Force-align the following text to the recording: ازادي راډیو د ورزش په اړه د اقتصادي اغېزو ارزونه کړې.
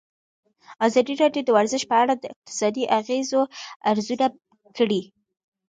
ازادي 0.85 1.13
راډیو 1.21 1.43
د 1.45 1.49
ورزش 1.57 1.83
په 1.89 1.95
اړه 2.03 2.13
د 2.17 2.23
اقتصادي 2.33 2.83
اغېزو 2.99 3.41
ارزونه 3.91 4.27
کړې. 4.77 5.01